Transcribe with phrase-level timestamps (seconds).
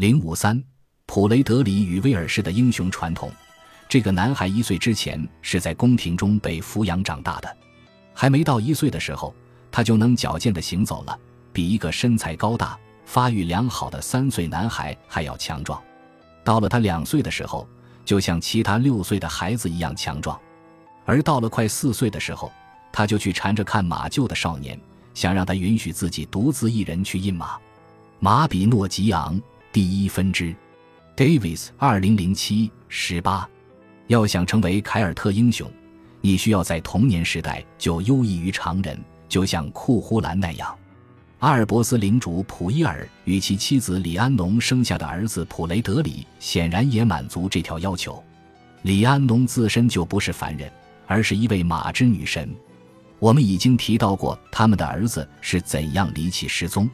[0.00, 0.58] 零五三，
[1.04, 3.30] 普雷德里与威尔士的英雄传统。
[3.86, 7.56] 这个男孩一岁之前是在宫廷中被抚养长大的，
[8.14, 9.34] 还没到一岁的时候，
[9.70, 11.18] 他就能矫健地行走了，
[11.52, 15.78] 比一个身材高大、发育良好的三岁男孩还要强壮。
[16.42, 17.68] 到了他两岁的时候，
[18.02, 20.40] 就像其他六岁的孩子一样强壮。
[21.04, 22.50] 而到了快四岁的时候，
[22.90, 24.80] 他就去缠着看马厩的少年，
[25.12, 27.58] 想让他允许自己独自一人去印马。
[28.18, 29.38] 马比诺吉昂。
[29.72, 30.52] 第一分支
[31.16, 33.48] ，Davis，二零零七十八。
[34.08, 35.70] 要想成为凯尔特英雄，
[36.20, 38.98] 你需要在童年时代就优异于常人，
[39.28, 40.76] 就像库呼兰那样。
[41.38, 48.20] 阿尔伯斯领主普伊尔与其妻子李安农生下的儿子普雷德里，显然也满足这条要求。
[48.82, 50.68] 李安农自身就不是凡人，
[51.06, 52.52] 而是一位马之女神。
[53.20, 56.90] 我们已经提到过他们的儿子是怎样离奇失踪。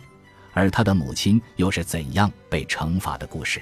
[0.56, 3.60] 而他的母亲又是怎样被惩罚的故事？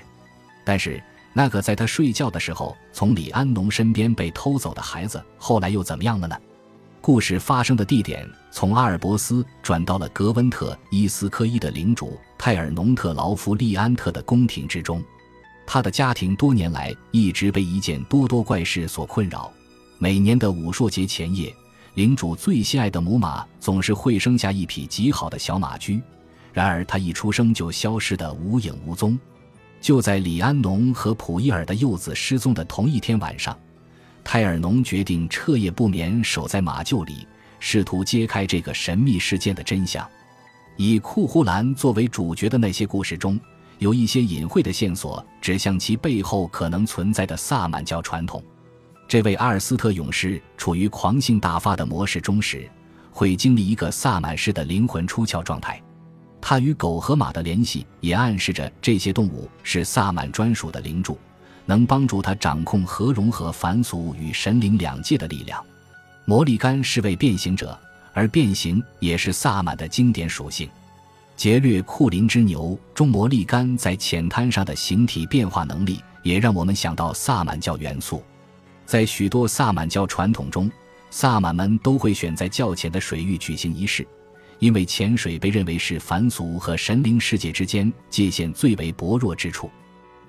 [0.64, 6.36] 但是那个在他睡觉的时候从李安农身边被偷走的孩子，后来又怎么样了呢？
[7.00, 15.02] 故事发生的地点从阿尔伯斯转到了格温特伊斯科伊的领主泰尔农特劳夫利安特的宫廷之中。
[15.66, 19.52] 他的家庭多年来一直被一件多多怪事所困扰。
[19.98, 21.52] 每年的武术节前夜，
[21.94, 26.00] 领主最心爱的母马总是会生下一匹极好的小马驹。
[26.54, 29.18] 然而，他一出生就消失得无影无踪。
[29.80, 33.58] 就在李安农和普伊尔的幼子失踪的同一天晚上，
[34.22, 37.26] 泰尔农决定彻夜不眠，守在马厩里，
[37.58, 40.08] 试图揭开这个神秘事件的真相。
[40.76, 43.38] 以库胡兰作为主角的那些故事中，
[43.78, 48.42] 有一些隐晦的线索，指向其背后可能存在的萨满教传统。
[49.06, 52.66] 这位阿尔斯特勇士处于狂性大发的模式中时，
[53.10, 55.82] 会经历一个萨满式的灵魂出窍状态。
[56.46, 61.18] 他与狗和马的联系也暗示着这些动物是萨满专属的灵柱，
[61.64, 65.64] 能帮助他掌控和融合凡俗与神灵两界的力量。
[66.26, 67.80] 魔力干是位变形者，
[68.12, 70.68] 而变形也是萨满的经典属性。
[71.34, 78.22] 劫掠库林之牛中，魔力干在浅滩上的形体变化能力，也让我们想到萨满教元素。
[78.84, 80.70] 在许多萨满教传统中，
[81.08, 84.06] 萨满们都会选在较浅的水域举行仪式。
[84.64, 89.70] 因为潜水被认为是凡俗和神灵世界之间界限最为薄弱之处，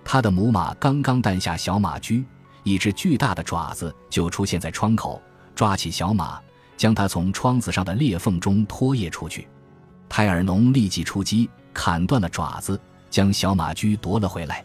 [0.03, 2.21] 他的母马刚刚诞下小马驹，
[2.63, 5.21] 一只巨大的爪子就出现在窗口，
[5.55, 6.37] 抓起小马，
[6.75, 9.47] 将它从窗子上的裂缝中拖曳出去。
[10.09, 12.77] 泰尔农立即出击，砍断了爪子，
[13.09, 14.61] 将小马驹夺了回来。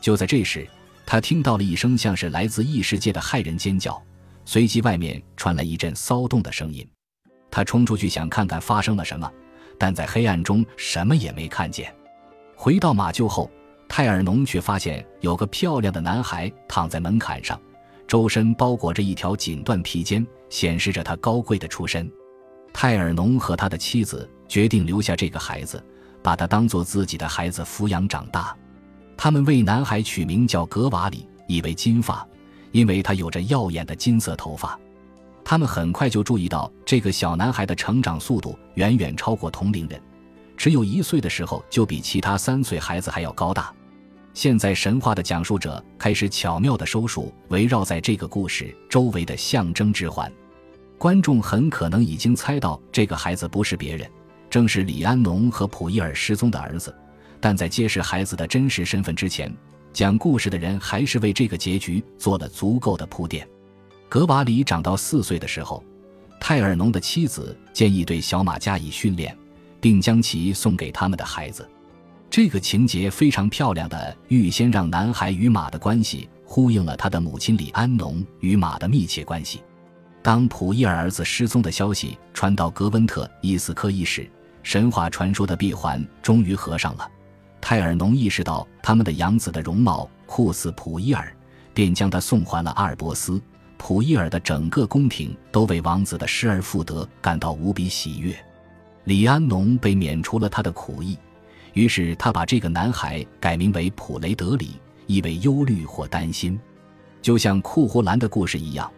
[0.00, 0.66] 就在这时，
[1.04, 4.02] 他听到了一声像是来自异世界的骇人尖叫，
[4.46, 6.88] 随即外面传来一阵骚动的声音。
[7.52, 9.30] 他冲出去想看看发生了什么，
[9.78, 11.94] 但在黑暗中什么也没看见。
[12.56, 13.50] 回到马厩后，
[13.86, 17.60] 泰尔农却发现有个漂亮的男孩躺在门槛上，
[18.08, 22.10] 周身包裹着一条锦缎披肩，显示着他高贵的出身。
[22.72, 25.84] 泰尔农和他的妻子决定留下这个孩子，
[26.22, 28.56] 把他当做自己的孩子抚养长大。
[29.14, 32.26] 他们为男孩取名叫格瓦里，意为金发，
[32.70, 34.78] 因为他有着耀眼的金色头发。
[35.52, 40.00] 他们很快就注意到，这个小男孩的成长速度远远超过同龄人，
[40.56, 43.70] 只有一岁的时候就比其他三岁孩子还要高大。
[44.32, 50.32] 现在，神话的讲述者开始巧妙地收束围绕在这个故事周围的象征之环。
[50.96, 54.10] 观众很可能已经猜到，这个孩子不是别人，
[54.48, 56.96] 正是李安农和普伊尔失踪的儿子。
[57.42, 59.54] 但在揭示孩子的真实身份之前，
[59.92, 63.46] 讲故事的人还是为这个结局做了足够的铺垫。
[64.12, 65.82] 格瓦里长到四岁的时候，
[66.38, 69.34] 泰尔农的妻子建议对小马加以训练，
[69.80, 71.66] 并将其送给他们的孩子。
[72.28, 79.62] 这个情节非常漂亮的预先让男孩与马的关系呼应了他的母亲李安农与马的密切关系。
[80.20, 84.30] 当普伊尔儿子失踪的消息传到格温特伊斯科伊时，
[84.62, 87.10] 神话传说的闭环终于合上了。
[87.62, 91.34] 泰尔农意识到他们的养子的容貌酷似普伊尔，
[91.72, 93.40] 便将他送还了阿尔伯斯。
[93.84, 98.32] 普伊尔的整个宫廷都为王子的失而复得感到无比喜悦，
[99.06, 101.18] 李安农被免除了他的苦役，
[101.72, 104.76] 于是他把这个男孩改名为普雷德里，
[105.08, 106.56] 意为忧虑或担心。
[107.20, 108.88] 就像库胡兰的故事一样，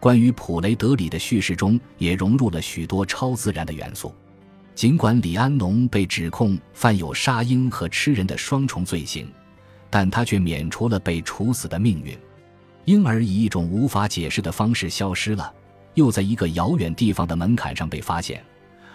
[0.00, 4.12] 关于普雷德里的叙事中也融入了许多超自然的元素。
[4.74, 9.32] 尽管李安农被指控犯有杀婴和吃人的双重罪行，
[9.88, 12.18] 但他却免除了被处死的命运。
[12.84, 15.52] 婴儿以一种无法解释的方式消失了，
[15.94, 18.44] 又在一个遥远地方的门槛上被发现，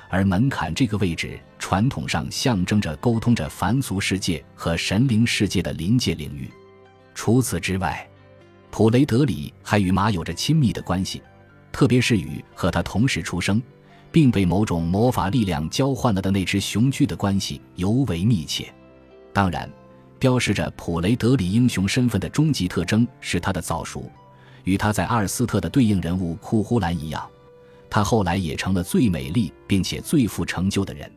[0.10, 6.50] 而门槛这个位置传统上象征着沟通着凡俗世界和神灵世界的临界领域。
[7.16, 8.08] 除此之外，
[8.70, 11.22] 普雷德里还与马有着亲密的关系，
[11.72, 13.62] 特别是与和他同时出生，
[14.12, 18.72] 并被某种魔法力量交换了的那只雄居的关系尤为密切。
[19.34, 19.70] 当然，
[20.20, 24.10] 标识着普雷德里英雄身份的终极特征是他的早熟，
[24.64, 27.28] 与他在阿尔斯特的对应人物库呼兰一样，
[27.90, 31.12] 他后来也成了最美丽并且最富成就的人。